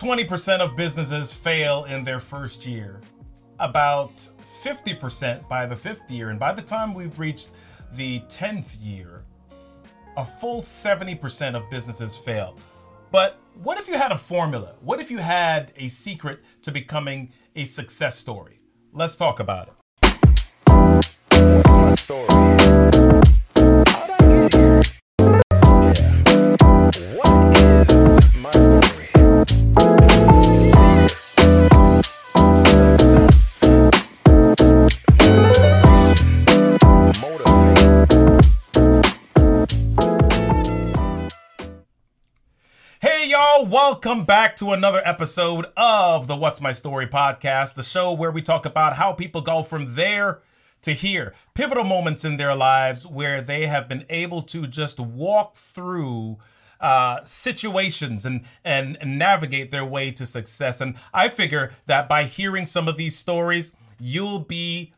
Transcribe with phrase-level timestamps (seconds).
[0.00, 3.02] 20% of businesses fail in their first year,
[3.58, 4.26] about
[4.62, 7.50] 50% by the fifth year, and by the time we've reached
[7.92, 9.24] the 10th year,
[10.16, 12.56] a full 70% of businesses fail.
[13.10, 14.74] But what if you had a formula?
[14.80, 18.58] What if you had a secret to becoming a success story?
[18.94, 19.74] Let's talk about it.
[21.98, 23.29] Story.
[43.70, 48.42] Welcome back to another episode of the What's My Story podcast, the show where we
[48.42, 50.40] talk about how people go from there
[50.82, 55.54] to here, pivotal moments in their lives where they have been able to just walk
[55.54, 56.38] through
[56.80, 60.80] uh, situations and, and and navigate their way to success.
[60.80, 64.92] And I figure that by hearing some of these stories, you'll be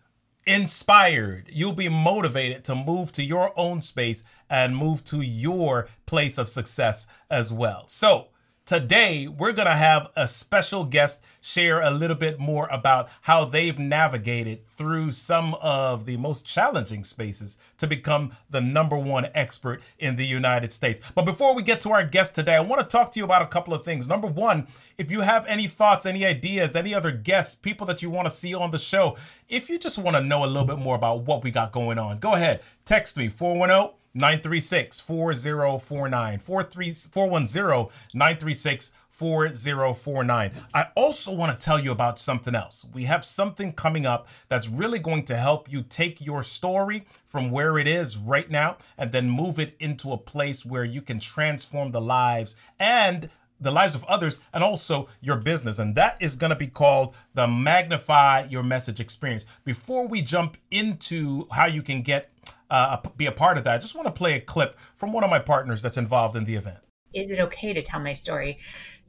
[0.46, 1.50] inspired.
[1.52, 6.48] You'll be motivated to move to your own space and move to your place of
[6.48, 7.84] success as well.
[7.88, 8.28] So
[8.64, 13.44] Today, we're going to have a special guest share a little bit more about how
[13.44, 19.82] they've navigated through some of the most challenging spaces to become the number one expert
[19.98, 21.00] in the United States.
[21.16, 23.42] But before we get to our guest today, I want to talk to you about
[23.42, 24.06] a couple of things.
[24.06, 28.10] Number one, if you have any thoughts, any ideas, any other guests, people that you
[28.10, 29.16] want to see on the show,
[29.48, 31.98] if you just want to know a little bit more about what we got going
[31.98, 40.52] on, go ahead, text me 410 936 4049 410 936 4049.
[40.74, 42.86] I also want to tell you about something else.
[42.92, 47.50] We have something coming up that's really going to help you take your story from
[47.50, 51.20] where it is right now and then move it into a place where you can
[51.20, 55.78] transform the lives and the lives of others and also your business.
[55.78, 59.44] And that is going to be called the Magnify Your Message Experience.
[59.64, 62.28] Before we jump into how you can get
[62.72, 65.22] uh, be a part of that, I just want to play a clip from one
[65.22, 66.78] of my partners that's involved in the event.
[67.12, 68.58] Is it okay to tell my story?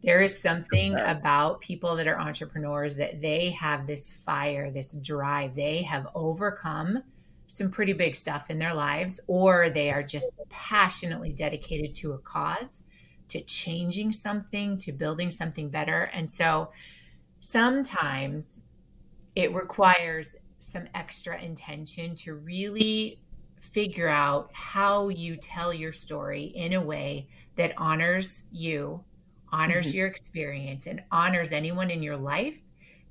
[0.04, 5.56] There is something about people that are entrepreneurs that they have this fire, this drive.
[5.56, 7.04] They have overcome
[7.48, 12.18] some pretty big stuff in their lives, or they are just passionately dedicated to a
[12.18, 12.84] cause,
[13.30, 16.12] to changing something, to building something better.
[16.14, 16.72] And so
[17.40, 18.60] sometimes
[19.38, 23.22] it requires some extra intention to really
[23.74, 29.04] figure out how you tell your story in a way that honors you,
[29.52, 29.98] honors mm-hmm.
[29.98, 32.62] your experience, and honors anyone in your life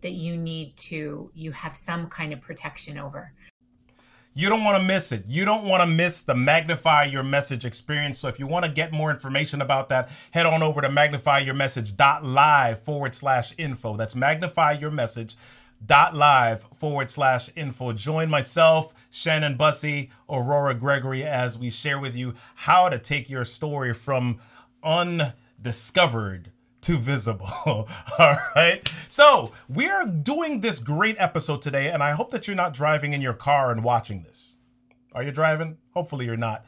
[0.01, 3.33] that you need to, you have some kind of protection over.
[4.35, 5.27] You don't want to miss it.
[5.27, 8.19] You don't want to miss the Magnify Your Message experience.
[8.19, 12.81] So if you want to get more information about that, head on over to magnifyyourmessage.live
[12.81, 13.97] forward slash info.
[13.99, 15.37] That's Magnify Your Message
[15.85, 17.93] dot live forward slash info.
[17.93, 23.45] Join myself, Shannon Bussey, Aurora Gregory as we share with you how to take your
[23.45, 24.39] story from
[24.83, 26.51] undiscovered
[26.83, 27.49] to visible.
[28.19, 28.89] All right.
[29.09, 33.13] So we are doing this great episode today, and I hope that you're not driving
[33.13, 34.55] in your car and watching this.
[35.15, 35.79] Are you driving?
[35.95, 36.65] Hopefully you're not.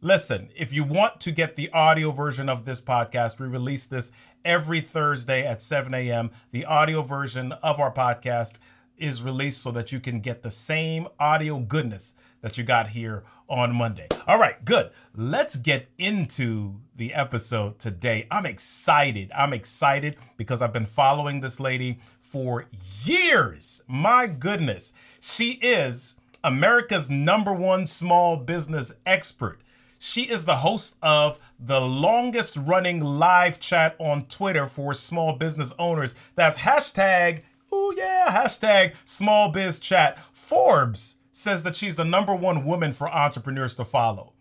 [0.00, 4.12] Listen, if you want to get the audio version of this podcast, we release this
[4.44, 6.30] every Thursday at 7 a.m.
[6.52, 8.60] The audio version of our podcast
[8.96, 13.24] is released so that you can get the same audio goodness that you got here
[13.48, 14.06] on Monday.
[14.28, 14.90] All right, good.
[15.16, 18.28] Let's get into the episode today.
[18.30, 19.32] I'm excited.
[19.34, 22.66] I'm excited because I've been following this lady for
[23.02, 23.82] years.
[23.88, 24.92] My goodness.
[25.18, 29.60] She is America's number one small business expert.
[29.98, 35.72] She is the host of the longest running live chat on Twitter for small business
[35.78, 36.14] owners.
[36.36, 37.42] That's hashtag,
[37.72, 40.18] oh yeah, hashtag small biz chat.
[40.32, 44.32] Forbes says that she's the number one woman for entrepreneurs to follow.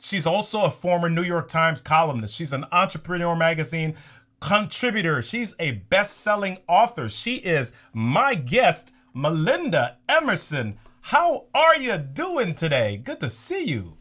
[0.00, 2.34] She's also a former New York Times columnist.
[2.34, 3.96] She's an entrepreneur magazine
[4.40, 5.22] contributor.
[5.22, 7.08] She's a best selling author.
[7.08, 10.78] She is my guest, Melinda Emerson.
[11.00, 12.98] How are you doing today?
[12.98, 13.95] Good to see you.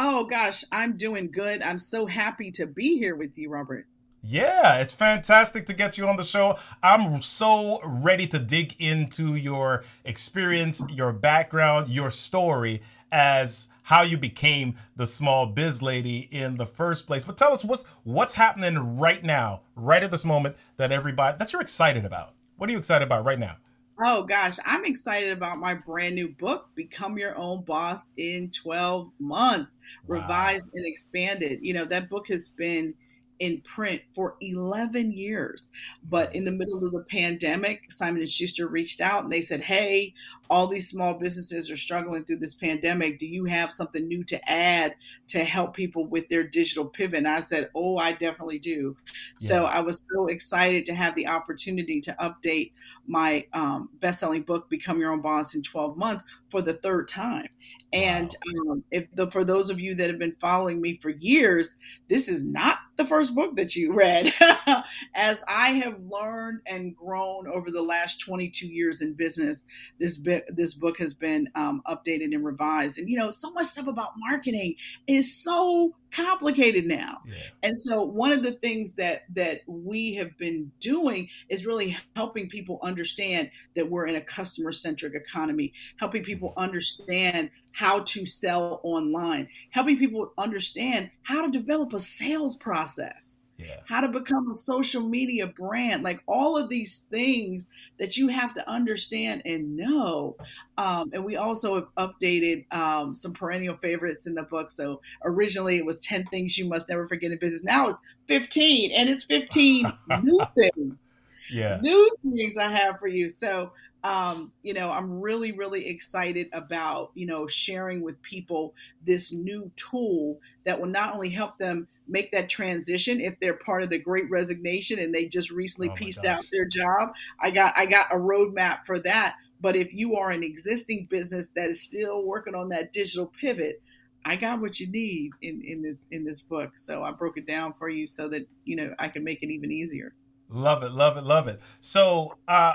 [0.00, 1.60] Oh gosh, I'm doing good.
[1.60, 3.84] I'm so happy to be here with you, Robert.
[4.22, 6.56] Yeah, it's fantastic to get you on the show.
[6.84, 12.80] I'm so ready to dig into your experience, your background, your story
[13.10, 17.24] as how you became the small biz lady in the first place.
[17.24, 21.52] But tell us what's what's happening right now, right at this moment that everybody that
[21.52, 22.34] you're excited about.
[22.56, 23.56] What are you excited about right now?
[24.00, 29.10] Oh gosh, I'm excited about my brand new book, Become Your Own Boss in 12
[29.18, 30.20] Months, wow.
[30.20, 31.58] revised and expanded.
[31.62, 32.94] You know, that book has been
[33.38, 35.68] in print for 11 years.
[36.08, 39.60] But in the middle of the pandemic, Simon and Schuster reached out and they said,
[39.60, 40.14] "Hey,
[40.50, 43.18] all these small businesses are struggling through this pandemic.
[43.18, 44.96] Do you have something new to add
[45.28, 48.96] to help people with their digital pivot?" And I said, "Oh, I definitely do."
[49.40, 49.48] Yeah.
[49.48, 52.72] So I was so excited to have the opportunity to update
[53.06, 57.48] my um, best-selling book, "Become Your Own Boss in 12 Months," for the third time.
[57.92, 58.72] And wow.
[58.72, 61.76] um, if the, for those of you that have been following me for years,
[62.08, 64.32] this is not the first book that you read.
[65.14, 69.64] As I have learned and grown over the last 22 years in business,
[69.98, 72.98] this bit, this book has been um, updated and revised.
[72.98, 74.74] And you know, so much stuff about marketing
[75.06, 77.18] is so complicated now.
[77.26, 77.36] Yeah.
[77.62, 82.48] And so one of the things that that we have been doing is really helping
[82.48, 88.80] people understand that we're in a customer centric economy, helping people understand how to sell
[88.82, 93.80] online, helping people understand how to develop a sales process yeah.
[93.86, 97.66] how to become a social media brand, like all of these things
[97.98, 100.36] that you have to understand and know.
[100.78, 104.70] Um, and we also have updated um, some perennial favorites in the book.
[104.70, 107.64] So originally it was 10 things you must never forget in business.
[107.64, 109.92] Now it's 15, and it's 15
[110.22, 111.04] new things.
[111.50, 111.78] Yeah.
[111.80, 113.28] New things I have for you.
[113.28, 113.72] So
[114.04, 118.74] um, you know, I'm really, really excited about, you know, sharing with people
[119.04, 123.82] this new tool that will not only help them make that transition if they're part
[123.82, 127.14] of the great resignation and they just recently oh pieced out their job.
[127.40, 129.36] I got I got a roadmap for that.
[129.60, 133.82] But if you are an existing business that is still working on that digital pivot,
[134.24, 136.78] I got what you need in, in this in this book.
[136.78, 139.50] So I broke it down for you so that you know I can make it
[139.50, 140.14] even easier.
[140.48, 141.60] Love it, love it, love it.
[141.80, 142.74] So uh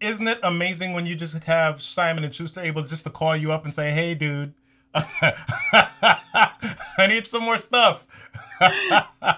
[0.00, 3.52] isn't it amazing when you just have Simon and Schuster able just to call you
[3.52, 4.54] up and say, "Hey, dude,
[4.94, 6.52] I
[7.08, 8.06] need some more stuff.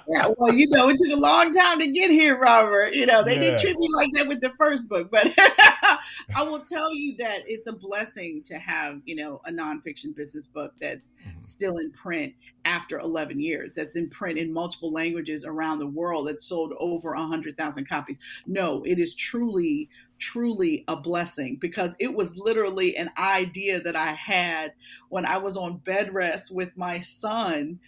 [0.08, 2.94] Yeah, well, you know, it took a long time to get here, Robert.
[2.94, 3.40] You know, they yeah.
[3.40, 7.40] didn't treat me like that with the first book, but I will tell you that
[7.46, 11.40] it's a blessing to have, you know, a nonfiction business book that's mm-hmm.
[11.40, 12.34] still in print
[12.64, 17.14] after 11 years, that's in print in multiple languages around the world, that's sold over
[17.14, 18.18] 100,000 copies.
[18.46, 19.88] No, it is truly
[20.18, 24.72] truly a blessing because it was literally an idea that I had
[25.10, 27.78] when I was on bed rest with my son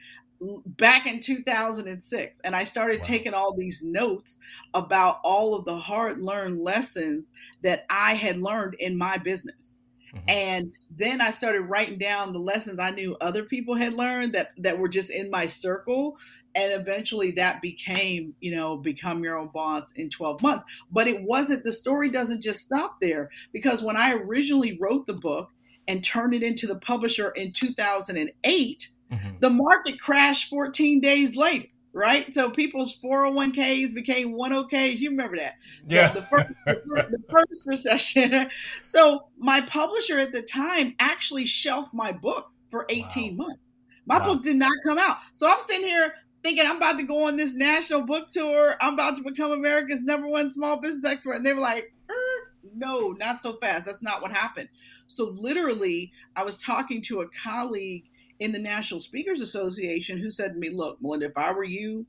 [0.67, 3.03] back in 2006 and i started wow.
[3.03, 4.39] taking all these notes
[4.75, 7.33] about all of the hard learned lessons
[7.63, 9.79] that i had learned in my business
[10.15, 10.25] Mm-hmm.
[10.29, 14.51] And then I started writing down the lessons I knew other people had learned that
[14.59, 16.17] that were just in my circle.
[16.55, 20.65] And eventually that became, you know, become your own boss in 12 months.
[20.91, 25.15] But it wasn't the story doesn't just stop there because when I originally wrote the
[25.15, 25.51] book
[25.87, 29.39] and turned it into the publisher in 2008, mm-hmm.
[29.41, 32.33] the market crashed 14 days later right?
[32.33, 34.99] So people's 401ks became 101ks.
[34.99, 35.55] You remember that?
[35.87, 36.11] Yeah.
[36.11, 38.49] The, the, first, the, first, recession.
[38.83, 43.47] So my publisher at the time actually shelved my book for 18 wow.
[43.47, 43.73] months.
[44.07, 44.25] My wow.
[44.25, 45.19] book did not come out.
[45.33, 48.77] So I'm sitting here thinking I'm about to go on this national book tour.
[48.81, 51.35] I'm about to become America's number one small business expert.
[51.35, 53.87] And they were like, er, no, not so fast.
[53.87, 54.69] That's not what happened.
[55.07, 58.05] So literally, I was talking to a colleague
[58.41, 62.07] in the National Speakers Association who said to me, Look, Melinda, if I were you,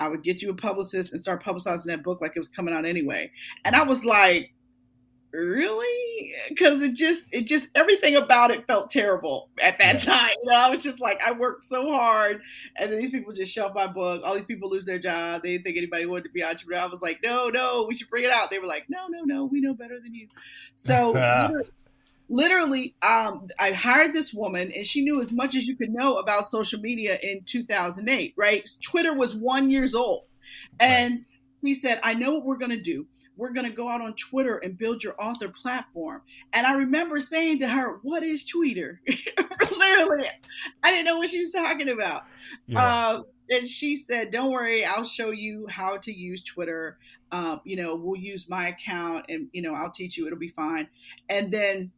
[0.00, 2.74] I would get you a publicist and start publicizing that book like it was coming
[2.74, 3.30] out anyway.
[3.64, 4.52] And I was like,
[5.32, 6.34] really?
[6.48, 10.12] Because it just it just everything about it felt terrible at that yeah.
[10.12, 10.30] time.
[10.42, 12.42] You know i was just like i worked so hard
[12.76, 14.22] and then these people just shelf my book.
[14.24, 15.42] All these people lose their job.
[15.42, 16.82] They didn't think anybody wanted to be entrepreneur.
[16.82, 18.50] I was like no no we should bring it out.
[18.50, 20.28] They were like no no no we know better than you.
[20.76, 21.14] So
[22.28, 26.16] literally um, i hired this woman and she knew as much as you could know
[26.16, 28.68] about social media in 2008 right?
[28.82, 30.24] Twitter was one years old.
[30.80, 31.24] And right.
[31.62, 33.06] he said i know what we're going to do.
[33.36, 36.22] We're going to go out on twitter and build your author platform.
[36.52, 39.00] And i remember saying to her what is twitter
[39.78, 40.28] literally
[40.84, 42.22] i didn't know what she was talking about.
[42.66, 42.84] Yeah.
[42.84, 46.98] uh, and she said don't worry i'll show you how to use twitter.
[47.30, 50.48] Um, you know we'll use my account and you know i'll teach you it'll be
[50.48, 50.88] fine.
[51.28, 51.92] And then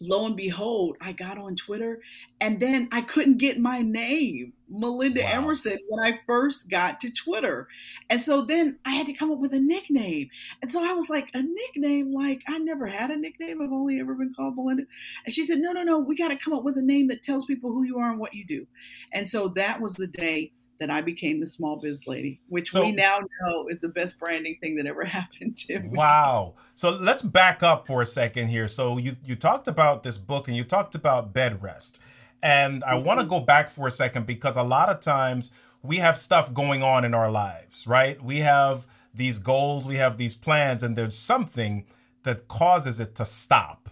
[0.00, 2.00] lo and behold, I got on Twitter
[2.40, 5.30] and then I couldn't get my name, Melinda wow.
[5.30, 7.68] Emerson, when I first got to Twitter.
[8.10, 10.28] And so then I had to come up with a nickname.
[10.62, 12.12] And so I was like, a nickname?
[12.12, 13.62] Like, I never had a nickname.
[13.62, 14.84] I've only ever been called Melinda.
[15.24, 17.22] And she said, no, no, no, we got to come up with a name that
[17.22, 18.66] tells people who you are and what you do.
[19.12, 22.84] And so that was the day that I became the small biz lady, which so,
[22.84, 25.90] we now know is the best branding thing that ever happened to me.
[25.90, 26.54] Wow.
[26.74, 28.68] So let's back up for a second here.
[28.68, 32.00] So you you talked about this book and you talked about bed rest.
[32.42, 33.06] And I mm-hmm.
[33.06, 35.50] want to go back for a second because a lot of times
[35.82, 38.22] we have stuff going on in our lives, right?
[38.22, 41.86] We have these goals, we have these plans, and there's something
[42.24, 43.90] that causes it to stop.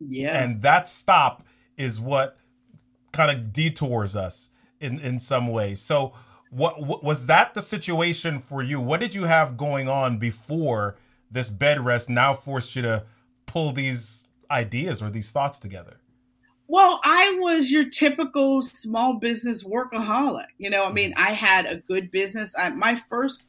[0.00, 0.42] Yeah.
[0.42, 1.44] And that stop
[1.76, 2.38] is what
[3.12, 5.74] kind of detours us in in some way.
[5.74, 6.12] So
[6.50, 8.80] what, what was that the situation for you?
[8.80, 10.96] What did you have going on before
[11.30, 13.04] this bed rest now forced you to
[13.46, 15.98] pull these ideas or these thoughts together?
[16.68, 20.46] Well, I was your typical small business workaholic.
[20.58, 21.22] You know, I mean, mm-hmm.
[21.22, 22.54] I had a good business.
[22.58, 23.44] I, my first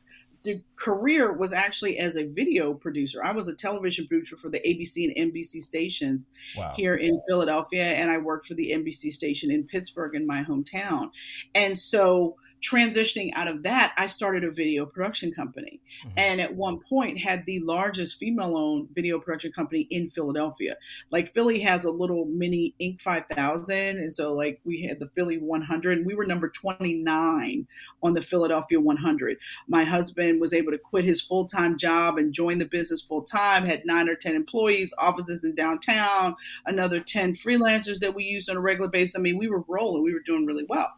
[0.76, 3.24] career was actually as a video producer.
[3.24, 6.74] I was a television producer for the ABC and NBC stations wow.
[6.76, 11.12] here in Philadelphia, and I worked for the NBC station in Pittsburgh in my hometown.
[11.56, 15.82] And so transitioning out of that, I started a video production company.
[16.06, 16.20] Mm-hmm.
[16.20, 20.76] And at one point had the largest female owned video production company in Philadelphia.
[21.12, 23.02] Like Philly has a little mini Inc.
[23.02, 23.98] 5000.
[23.98, 27.68] And so, like, we had the Philly 100, and we were number 29
[28.04, 29.38] on the Philadelphia 100.
[29.68, 33.24] My husband was able to quit his full time job and join the business full
[33.24, 36.36] time, had nine or 10 employees, offices in downtown,
[36.66, 39.18] another 10 freelancers that we used on a regular basis.
[39.18, 40.94] I mean, we were rolling, we were doing really well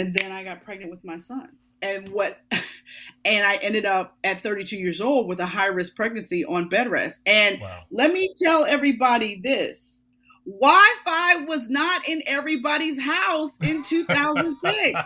[0.00, 1.50] and then I got pregnant with my son.
[1.82, 2.38] And what
[3.24, 6.90] and I ended up at 32 years old with a high risk pregnancy on bed
[6.90, 7.20] rest.
[7.26, 7.82] And wow.
[7.90, 10.02] let me tell everybody this.
[10.46, 15.00] Wi-Fi was not in everybody's house in 2006.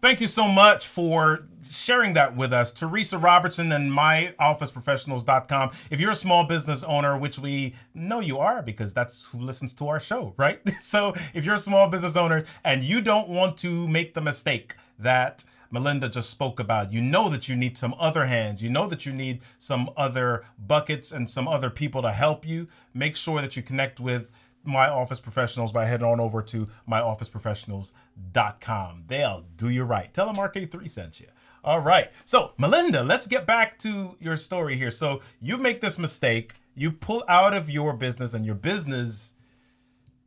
[0.00, 2.72] Thank you so much for sharing that with us.
[2.72, 5.70] Teresa Robertson and myofficeprofessionals.com.
[5.90, 9.72] If you're a small business owner, which we know you are because that's who listens
[9.74, 10.60] to our show, right?
[10.80, 14.74] So if you're a small business owner and you don't want to make the mistake
[14.98, 16.92] that Melinda just spoke about.
[16.92, 18.62] You know that you need some other hands.
[18.62, 22.68] You know that you need some other buckets and some other people to help you.
[22.92, 24.30] Make sure that you connect with
[24.64, 29.04] my office professionals by heading on over to myofficeprofessionals.com.
[29.06, 30.12] They'll do you right.
[30.14, 31.26] Tell them RK3 sent you.
[31.64, 32.10] All right.
[32.26, 34.90] So, Melinda, let's get back to your story here.
[34.90, 39.34] So, you make this mistake, you pull out of your business, and your business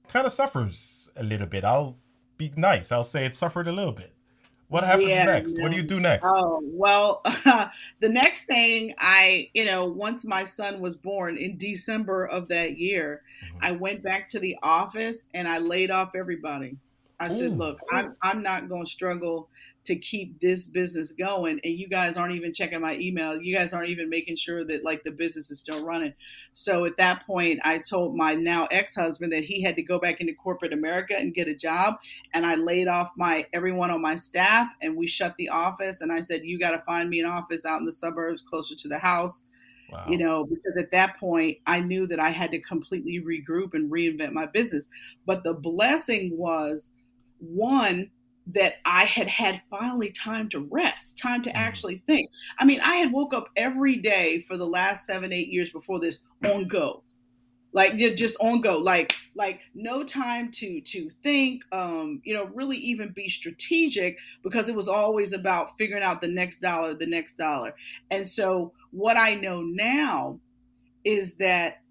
[0.07, 1.63] kind of suffers a little bit.
[1.63, 1.95] I'll
[2.37, 2.91] be nice.
[2.91, 4.13] I'll say it suffered a little bit.
[4.69, 5.61] What happens yeah, next?
[5.61, 6.25] What do you do next?
[6.27, 7.69] Oh, well, uh,
[8.01, 12.77] the next thing I, you know, once my son was born in December of that
[12.77, 13.57] year, mm-hmm.
[13.61, 16.75] I went back to the office and I laid off everybody.
[17.19, 17.29] I Ooh.
[17.29, 19.47] said, look, I'm, I'm not going to struggle
[19.87, 23.73] to keep this business going and you guys aren't even checking my email you guys
[23.73, 26.13] aren't even making sure that like the business is still running
[26.51, 30.19] so at that point i told my now ex-husband that he had to go back
[30.19, 31.95] into corporate america and get a job
[32.33, 36.11] and i laid off my everyone on my staff and we shut the office and
[36.11, 38.89] i said you got to find me an office out in the suburbs closer to
[38.89, 39.45] the house
[39.89, 40.05] Wow.
[40.09, 43.89] You know, because at that point I knew that I had to completely regroup and
[43.89, 44.89] reinvent my business.
[45.25, 46.91] But the blessing was
[47.39, 48.11] one,
[48.53, 51.55] that I had had finally time to rest, time to mm.
[51.55, 52.29] actually think.
[52.59, 55.99] I mean, I had woke up every day for the last seven, eight years before
[55.99, 57.03] this on go,
[57.73, 62.77] like just on go, like like no time to to think, um, you know, really
[62.77, 67.35] even be strategic because it was always about figuring out the next dollar, the next
[67.35, 67.75] dollar.
[68.09, 70.39] And so what I know now
[71.03, 71.81] is that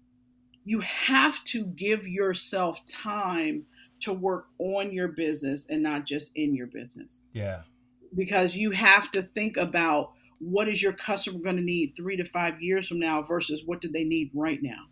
[0.65, 3.65] you have to give yourself time
[4.01, 7.23] to work on your business and not just in your business.
[7.33, 7.61] Yeah.
[8.15, 12.25] Because you have to think about what is your customer going to need three to
[12.25, 14.85] five years from now versus what do they need right now.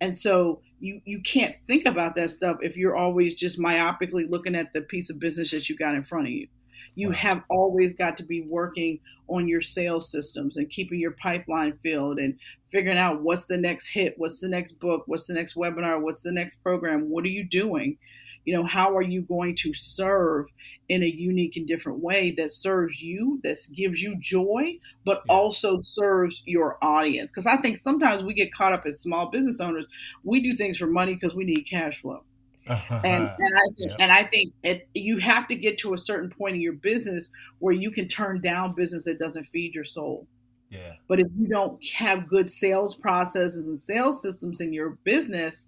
[0.00, 4.54] And so you you can't think about that stuff if you're always just myopically looking
[4.54, 6.48] at the piece of business that you got in front of you.
[6.94, 8.98] You have always got to be working
[9.28, 13.86] on your sales systems and keeping your pipeline filled and figuring out what's the next
[13.88, 17.28] hit, what's the next book, what's the next webinar, what's the next program, what are
[17.28, 17.98] you doing?
[18.44, 20.46] You know, how are you going to serve
[20.88, 25.34] in a unique and different way that serves you, that gives you joy, but yeah.
[25.34, 27.30] also serves your audience?
[27.30, 29.86] Because I think sometimes we get caught up as small business owners.
[30.24, 32.24] We do things for money because we need cash flow.
[32.66, 33.00] Uh-huh.
[33.04, 36.30] And, and I think, and I think it, you have to get to a certain
[36.30, 40.26] point in your business where you can turn down business that doesn't feed your soul.
[40.70, 40.94] Yeah.
[41.08, 45.66] But if you don't have good sales processes and sales systems in your business,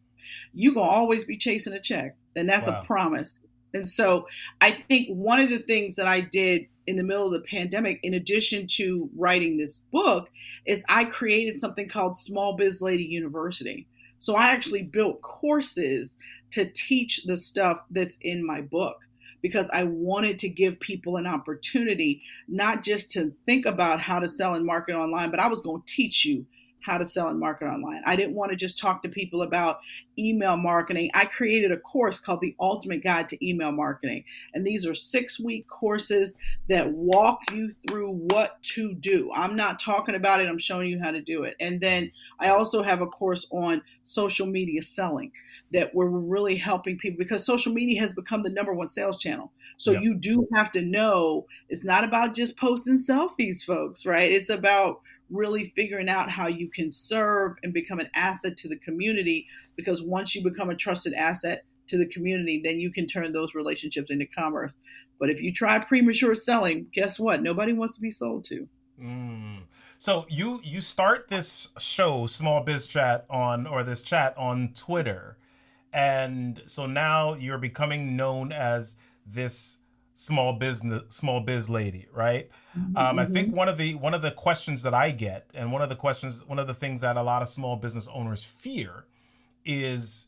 [0.52, 2.80] you gonna always be chasing a check, and that's wow.
[2.80, 3.38] a promise.
[3.72, 4.26] And so,
[4.60, 8.00] I think one of the things that I did in the middle of the pandemic,
[8.02, 10.28] in addition to writing this book,
[10.66, 13.86] is I created something called Small Biz Lady University.
[14.18, 16.16] So I actually built courses
[16.50, 18.98] to teach the stuff that's in my book
[19.40, 24.28] because I wanted to give people an opportunity not just to think about how to
[24.28, 26.44] sell and market online, but I was going to teach you
[26.80, 28.02] how to sell and market online.
[28.06, 29.80] I didn't want to just talk to people about
[30.18, 31.10] email marketing.
[31.14, 34.24] I created a course called The Ultimate Guide to Email Marketing.
[34.54, 36.34] And these are six week courses
[36.68, 39.30] that walk you through what to do.
[39.34, 41.54] I'm not talking about it, I'm showing you how to do it.
[41.60, 45.32] And then I also have a course on social media selling
[45.72, 49.52] that we're really helping people because social media has become the number one sales channel.
[49.76, 54.30] So you do have to know it's not about just posting selfies, folks, right?
[54.30, 58.76] It's about really figuring out how you can serve and become an asset to the
[58.76, 59.46] community
[59.76, 63.54] because once you become a trusted asset to the community then you can turn those
[63.54, 64.74] relationships into commerce.
[65.18, 67.42] But if you try premature selling guess what?
[67.42, 68.68] Nobody wants to be sold to.
[69.00, 69.62] Mm.
[69.96, 75.38] so you you start this show small biz chat on or this chat on twitter.
[75.92, 79.79] And so now you're becoming known as this
[80.20, 82.94] small business small biz lady right mm-hmm.
[82.94, 83.56] um, i think mm-hmm.
[83.56, 86.46] one of the one of the questions that i get and one of the questions
[86.46, 89.06] one of the things that a lot of small business owners fear
[89.64, 90.26] is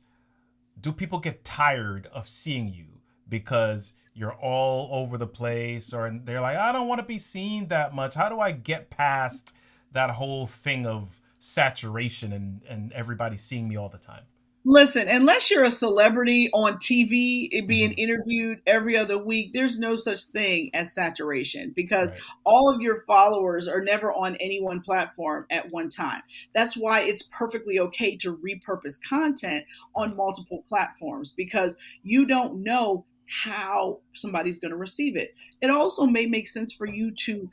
[0.81, 2.87] do people get tired of seeing you
[3.28, 7.68] because you're all over the place or they're like i don't want to be seen
[7.68, 9.55] that much how do i get past
[9.92, 14.22] that whole thing of saturation and and everybody seeing me all the time
[14.64, 17.98] Listen, unless you're a celebrity on TV being mm-hmm.
[17.98, 22.20] interviewed every other week, there's no such thing as saturation because right.
[22.44, 26.22] all of your followers are never on any one platform at one time.
[26.55, 29.64] That's why it's perfectly okay to repurpose content
[29.96, 35.35] on multiple platforms because you don't know how somebody's going to receive it.
[35.61, 37.51] It also may make sense for you to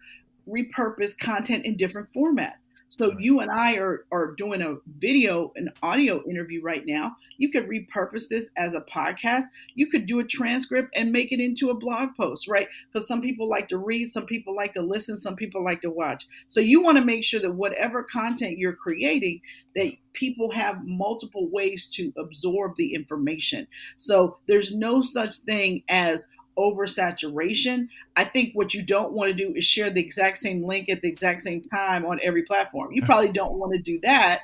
[0.47, 2.68] repurpose content in different formats.
[2.89, 7.15] So you and I are, are doing a video, an audio interview right now.
[7.37, 9.43] You could repurpose this as a podcast.
[9.75, 12.67] You could do a transcript and make it into a blog post, right?
[12.91, 15.91] Because some people like to read, some people like to listen, some people like to
[15.91, 16.27] watch.
[16.47, 19.41] So you want to make sure that whatever content you're creating,
[19.75, 23.67] that people have multiple ways to absorb the information.
[23.97, 26.25] So there's no such thing as
[26.59, 27.87] oversaturation.
[28.15, 31.01] I think what you don't want to do is share the exact same link at
[31.01, 32.91] the exact same time on every platform.
[32.91, 34.41] You probably don't want to do that.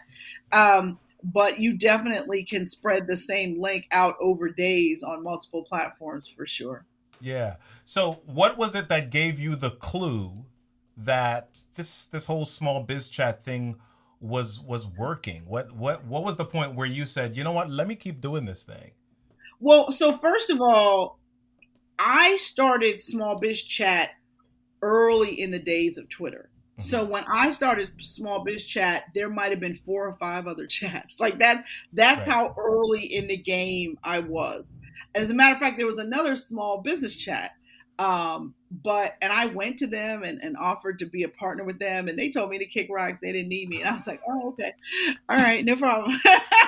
[0.51, 6.27] Um, but you definitely can spread the same link out over days on multiple platforms
[6.27, 6.85] for sure.
[7.19, 7.55] Yeah.
[7.83, 10.31] So what was it that gave you the clue
[10.97, 13.77] that this this whole small biz chat thing
[14.21, 15.43] was was working?
[15.45, 17.69] What what what was the point where you said, "You know what?
[17.69, 18.91] Let me keep doing this thing."
[19.59, 21.19] Well, so first of all,
[21.99, 24.09] I started Small Biz Chat
[24.81, 26.49] early in the days of Twitter.
[26.77, 26.83] Mm-hmm.
[26.83, 30.67] So when I started Small Biz Chat, there might have been four or five other
[30.67, 31.19] chats.
[31.19, 32.33] Like that that's right.
[32.33, 34.75] how early in the game I was.
[35.13, 37.51] As a matter of fact, there was another small business chat.
[37.97, 38.53] Um,
[38.83, 42.09] but and I went to them and, and offered to be a partner with them
[42.09, 43.79] and they told me to kick rocks, they didn't need me.
[43.79, 44.73] And I was like, Oh, okay.
[45.29, 46.13] All right, no problem.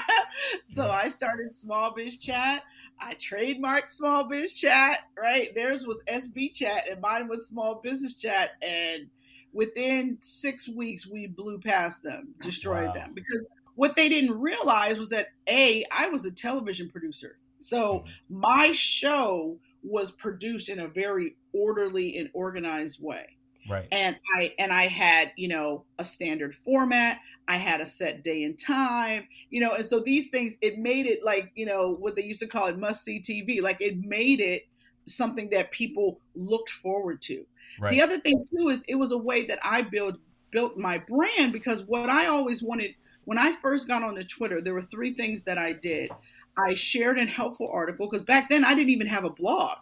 [0.66, 2.64] so I started Small Biz Chat.
[3.00, 5.54] I trademarked small biz chat, right?
[5.54, 8.52] Theirs was SB chat and mine was small business chat.
[8.62, 9.08] And
[9.54, 12.94] within six weeks, we blew past them, destroyed wow.
[12.94, 13.12] them.
[13.14, 17.38] Because what they didn't realize was that A, I was a television producer.
[17.60, 18.40] So mm-hmm.
[18.40, 23.37] my show was produced in a very orderly and organized way.
[23.70, 23.88] Right.
[23.92, 27.20] And I and I had, you know, a standard format.
[27.48, 31.06] I had a set day and time, you know, and so these things it made
[31.06, 33.62] it like, you know, what they used to call it must see TV.
[33.62, 34.64] Like it made it
[35.06, 37.46] something that people looked forward to.
[37.80, 37.92] Right.
[37.92, 40.18] The other thing too is it was a way that I built
[40.52, 44.74] built my brand because what I always wanted when I first got onto Twitter, there
[44.74, 46.12] were three things that I did.
[46.58, 49.78] I shared a helpful article because back then I didn't even have a blog.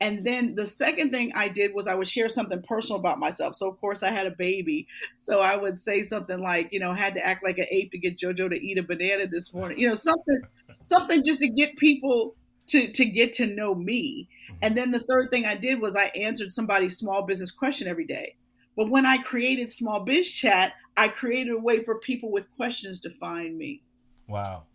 [0.00, 3.56] And then the second thing I did was I would share something personal about myself.
[3.56, 4.86] So of course I had a baby.
[5.16, 7.98] So I would say something like, you know, had to act like an ape to
[7.98, 9.78] get Jojo to eat a banana this morning.
[9.78, 10.40] You know, something
[10.80, 12.36] something just to get people
[12.68, 14.28] to to get to know me.
[14.50, 14.58] Mm-hmm.
[14.62, 18.06] And then the third thing I did was I answered somebody's small business question every
[18.06, 18.36] day.
[18.76, 23.00] But when I created Small Biz Chat, I created a way for people with questions
[23.00, 23.82] to find me.
[24.28, 24.66] Wow.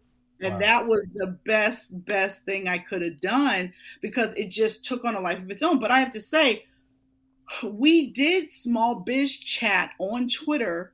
[0.44, 0.60] And wow.
[0.60, 5.16] that was the best, best thing I could have done because it just took on
[5.16, 5.80] a life of its own.
[5.80, 6.66] But I have to say,
[7.64, 10.94] we did Small Biz Chat on Twitter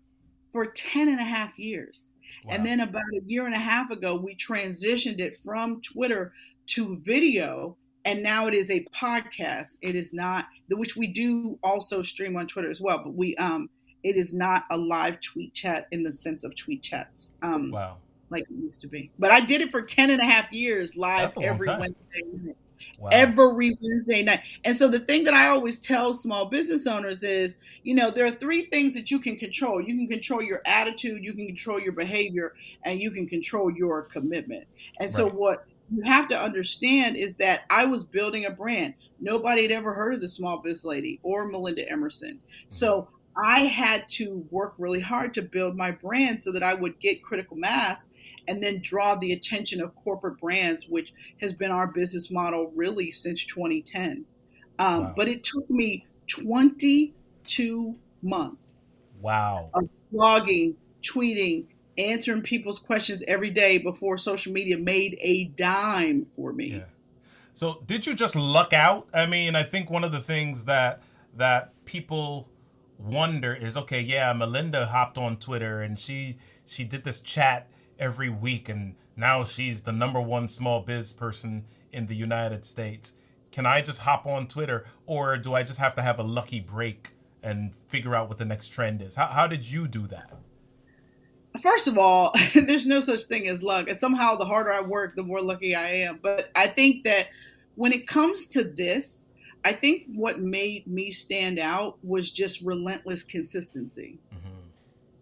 [0.51, 2.09] for 10 and a half years.
[2.45, 2.55] Wow.
[2.55, 6.33] And then about a year and a half ago, we transitioned it from Twitter
[6.67, 12.01] to video and now it is a podcast it is not which we do also
[12.01, 13.69] stream on twitter as well but we um
[14.03, 17.97] it is not a live tweet chat in the sense of tweet chats um wow
[18.29, 20.95] like it used to be but i did it for 10 and a half years
[20.95, 22.55] live every wednesday night
[22.97, 23.09] Wow.
[23.11, 24.41] every Wednesday night.
[24.63, 28.25] And so the thing that I always tell small business owners is, you know, there
[28.25, 29.81] are three things that you can control.
[29.81, 34.03] You can control your attitude, you can control your behavior, and you can control your
[34.03, 34.65] commitment.
[34.99, 35.33] And so right.
[35.33, 38.93] what you have to understand is that I was building a brand.
[39.19, 42.35] Nobody had ever heard of the small business lady or Melinda Emerson.
[42.35, 42.69] Mm-hmm.
[42.69, 46.99] So I had to work really hard to build my brand so that I would
[46.99, 48.07] get critical mass
[48.47, 53.11] and then draw the attention of corporate brands, which has been our business model really
[53.11, 54.25] since 2010.
[54.79, 55.13] Um, wow.
[55.15, 58.75] But it took me 22 months.
[59.21, 59.69] Wow.
[59.73, 61.65] Of blogging, tweeting,
[61.97, 66.67] answering people's questions every day before social media made a dime for me.
[66.67, 66.83] Yeah.
[67.53, 69.09] So did you just luck out?
[69.13, 71.01] I mean, I think one of the things that
[71.35, 72.49] that people
[72.99, 78.29] wonder is okay, yeah, Melinda hopped on Twitter and she she did this chat every
[78.29, 83.13] week and now she's the number one small biz person in the United States.
[83.51, 86.59] Can I just hop on Twitter or do I just have to have a lucky
[86.59, 89.15] break and figure out what the next trend is?
[89.15, 90.31] How how did you do that?
[91.61, 93.89] first of all, there's no such thing as luck.
[93.89, 96.19] And somehow the harder I work, the more lucky I am.
[96.21, 97.29] But I think that
[97.75, 99.28] when it comes to this,
[99.63, 104.17] I think what made me stand out was just relentless consistency.
[104.33, 104.55] Mm-hmm.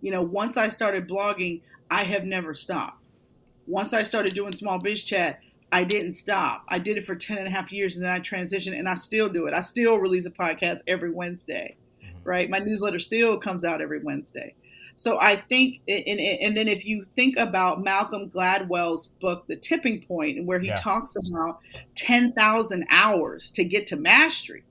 [0.01, 3.01] You know, once I started blogging, I have never stopped.
[3.65, 6.63] Once I started doing small biz chat, I didn't stop.
[6.69, 8.93] I did it for 10 and a half years and then I transitioned and I
[8.93, 9.53] still do it.
[9.53, 12.17] I still release a podcast every Wednesday, mm-hmm.
[12.23, 12.49] right?
[12.49, 14.53] My newsletter still comes out every Wednesday.
[14.97, 20.01] So I think, and, and then if you think about Malcolm Gladwell's book, The Tipping
[20.01, 20.75] Point, where he yeah.
[20.75, 21.59] talks about
[21.93, 24.63] 10,000 hours to get to mastery,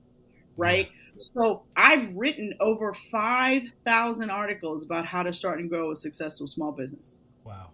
[0.57, 0.87] right?
[0.87, 0.91] Yeah.
[1.15, 6.73] So I've written over 5,000 articles about how to start and grow a successful small
[6.73, 7.19] business.
[7.45, 7.69] Wow.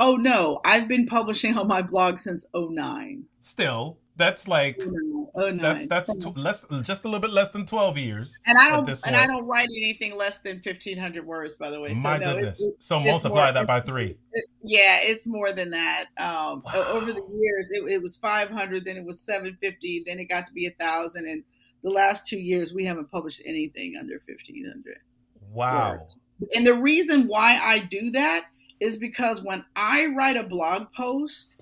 [0.01, 3.23] Oh no, I've been publishing on my blog since 09.
[3.41, 7.67] Still, that's like oh, oh, that's that's t- less just a little bit less than
[7.67, 11.71] 12 years and i don't and i don't write anything less than 1500 words by
[11.71, 11.93] the way.
[11.95, 12.63] My so, goodness.
[12.63, 14.17] no, so multiply more, that by three.
[14.33, 16.07] it, yeah it's more than that.
[16.19, 16.85] Um, wow.
[16.91, 20.53] over the years it, it, was 500 then it was 750 then it got to
[20.53, 21.43] be a thousand and
[21.83, 24.99] the last two years we haven't published anything under 1500
[25.53, 26.19] wow words.
[26.55, 28.47] and the reason why i do that
[28.81, 31.57] is because when i write a blog post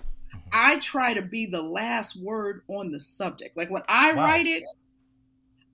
[0.52, 3.56] I try to be the last word on the subject.
[3.56, 4.24] Like when I wow.
[4.24, 4.64] write it,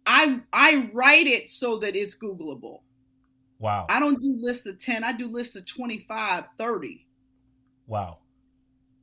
[0.05, 2.81] I I write it so that it's Googleable.
[3.59, 3.87] Wow.
[3.89, 7.07] I don't do lists of 10, I do lists of 25, 30.
[7.87, 8.19] Wow.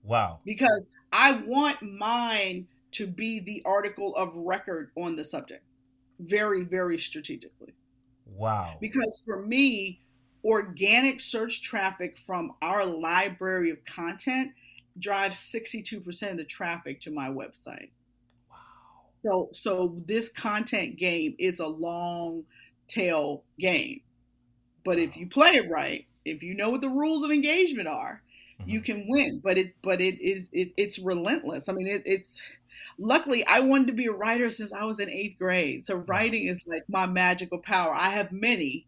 [0.03, 0.39] Wow.
[0.45, 5.63] Because I want mine to be the article of record on the subject
[6.19, 7.73] very, very strategically.
[8.25, 8.77] Wow.
[8.79, 9.99] Because for me,
[10.43, 14.51] organic search traffic from our library of content
[14.99, 17.89] drives 62% of the traffic to my website.
[18.49, 18.57] Wow.
[19.23, 22.43] So so this content game is a long
[22.87, 24.01] tail game.
[24.83, 28.21] But if you play it right, if you know what the rules of engagement are,
[28.59, 28.69] mm-hmm.
[28.69, 29.39] you can win.
[29.43, 31.69] But it but it is it, it's relentless.
[31.69, 32.41] I mean it, it's
[32.97, 35.85] luckily I wanted to be a writer since I was in eighth grade.
[35.85, 37.93] So writing is like my magical power.
[37.93, 38.87] I have many,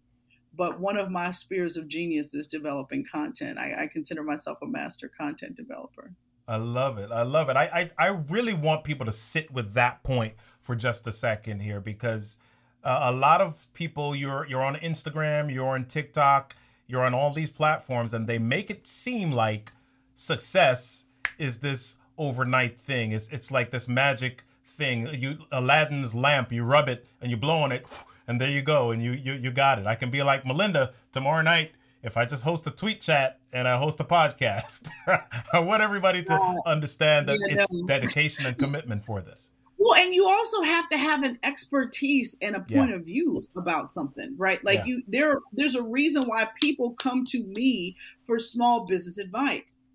[0.56, 3.58] but one of my spheres of genius is developing content.
[3.58, 6.12] I, I consider myself a master content developer.
[6.48, 7.12] I love it.
[7.12, 7.58] I love it.
[7.58, 11.62] I, I, I really want people to sit with that point for just a second
[11.62, 12.38] here because
[12.84, 16.56] uh, a lot of people you're you're on Instagram, you're on TikTok,
[16.88, 19.74] you're on all these platforms, and they make it seem like
[20.13, 21.06] success
[21.39, 23.12] is this overnight thing.
[23.12, 25.08] It's it's like this magic thing.
[25.13, 27.88] You Aladdin's lamp, you rub it and you blow on it,
[28.27, 29.85] and there you go, and you you you got it.
[29.85, 31.71] I can be like Melinda tomorrow night
[32.05, 34.89] if I just host a tweet chat and I host a podcast.
[35.53, 37.85] I want everybody to understand that yeah, it's no.
[37.88, 39.51] dedication and commitment for this.
[39.77, 42.95] Well, and you also have to have an expertise and a point yeah.
[42.95, 44.63] of view about something, right?
[44.63, 49.89] Like you there there's a reason why people come to me for small business advice.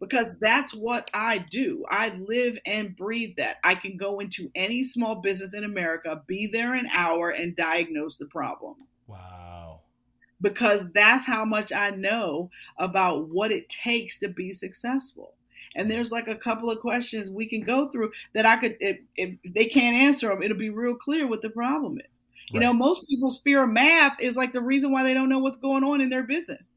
[0.00, 1.84] Because that's what I do.
[1.88, 3.56] I live and breathe that.
[3.64, 8.18] I can go into any small business in America, be there an hour and diagnose
[8.18, 8.74] the problem.
[9.06, 9.80] Wow.
[10.42, 15.34] Because that's how much I know about what it takes to be successful
[15.74, 18.98] and there's like a couple of questions we can go through that I could if,
[19.16, 22.22] if they can't answer them, it'll be real clear what the problem is.
[22.52, 22.54] Right.
[22.54, 25.38] You know, most people's fear of math is like the reason why they don't know
[25.38, 26.70] what's going on in their business.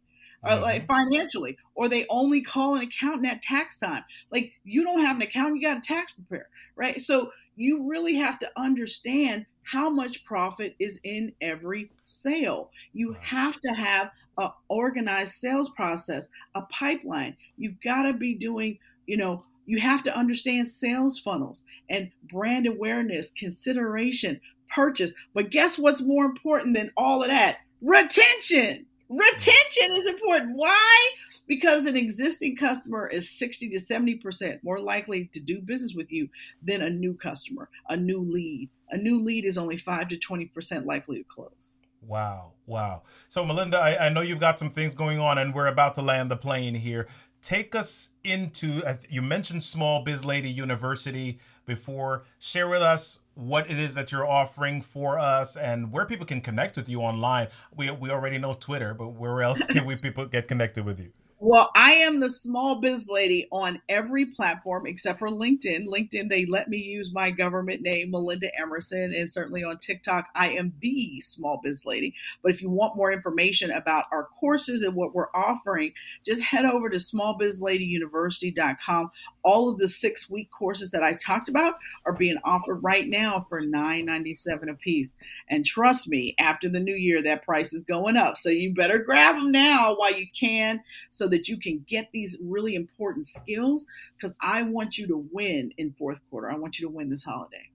[0.44, 0.62] Uh, mm-hmm.
[0.62, 4.04] like financially, or they only call an accountant at tax time.
[4.32, 7.02] Like you don't have an accountant, you got a tax preparer, right?
[7.02, 12.70] So you really have to understand how much profit is in every sale.
[12.94, 17.36] You have to have a organized sales process, a pipeline.
[17.58, 22.68] You've got to be doing, you know, you have to understand sales funnels and brand
[22.68, 24.40] awareness, consideration,
[24.74, 25.12] purchase.
[25.34, 27.58] But guess what's more important than all of that?
[27.82, 28.86] Retention.
[29.10, 30.58] Retention is important.
[30.58, 31.10] Why?
[31.48, 36.28] Because an existing customer is 60 to 70% more likely to do business with you
[36.62, 38.70] than a new customer, a new lead.
[38.90, 41.78] A new lead is only 5 to 20% likely to close.
[42.02, 42.54] Wow.
[42.66, 43.04] Wow.
[43.28, 46.02] So, Melinda, I, I, know you've got some things going on and we're about to
[46.02, 47.08] land the plane here.
[47.48, 52.26] Take us into, uh, you mentioned Small Biz Lady University before.
[52.40, 56.42] Share with us what it is that you're offering for us and where people can
[56.42, 57.48] connect with you online.
[57.74, 61.14] We, we already know Twitter, but where else can we people get connected with you?
[61.40, 65.86] Well, I am the small biz lady on every platform except for LinkedIn.
[65.86, 70.50] LinkedIn, they let me use my government name, Melinda Emerson, and certainly on TikTok, I
[70.50, 72.16] am the small biz lady.
[72.42, 75.94] But if you want more information about our courses and what we're offering,
[76.26, 79.12] just head over to smallbizladyuniversity.com.
[79.44, 81.76] All of the six week courses that I talked about
[82.08, 85.14] are being offered right now for $9.97 a piece.
[85.50, 88.38] And trust me, after the new year, that price is going up.
[88.38, 90.82] So you better grab them now while you can.
[91.12, 93.86] So that you can get these really important skills
[94.16, 96.52] because I want you to win in fourth quarter.
[96.52, 97.70] I want you to win this holiday.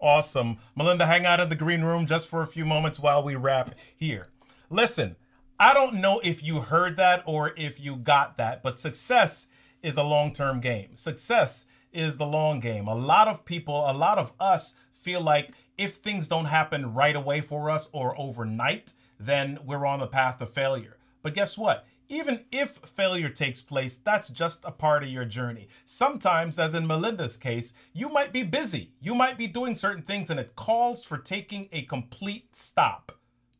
[0.00, 0.58] Awesome.
[0.74, 3.74] Melinda, hang out in the green room just for a few moments while we wrap
[3.96, 4.26] here.
[4.68, 5.16] Listen,
[5.58, 9.46] I don't know if you heard that or if you got that, but success
[9.82, 10.94] is a long term game.
[10.94, 12.88] Success is the long game.
[12.88, 17.16] A lot of people, a lot of us feel like if things don't happen right
[17.16, 20.98] away for us or overnight, then we're on the path to failure.
[21.22, 21.86] But guess what?
[22.08, 25.68] Even if failure takes place, that's just a part of your journey.
[25.84, 28.92] Sometimes, as in Melinda's case, you might be busy.
[29.00, 33.12] You might be doing certain things and it calls for taking a complete stop,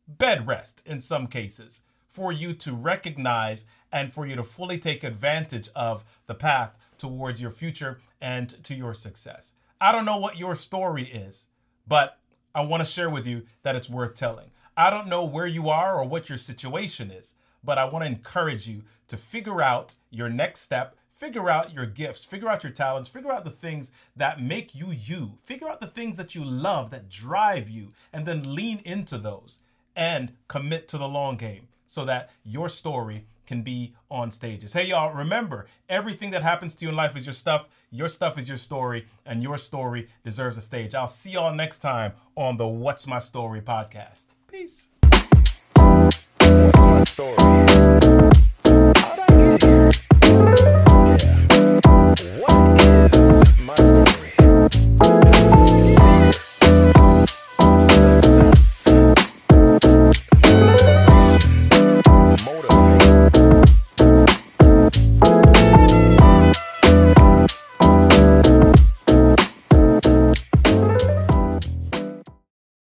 [0.07, 5.03] bed rest in some cases, for you to recognize and for you to fully take
[5.03, 9.53] advantage of the path towards your future and to your success.
[9.81, 11.47] I don't know what your story is,
[11.85, 12.17] but
[12.55, 14.51] I want to share with you that it's worth telling.
[14.77, 17.35] I don't know where you are or what your situation is
[17.67, 21.85] but I want to encourage you to figure out your next step, figure out your
[21.85, 25.81] gifts, figure out your talents, figure out the things that make you you, figure out
[25.81, 29.59] the things that you love, that drive you, and then lean into those
[29.97, 34.71] and commit to the long game so that your story can be on stages.
[34.71, 37.67] Hey, y'all, remember everything that happens to you in life is your stuff.
[37.91, 40.95] Your stuff is your story, and your story deserves a stage.
[40.95, 44.27] I'll see y'all next time on the What's My Story podcast.
[44.49, 44.87] Peace.
[47.05, 47.35] Story.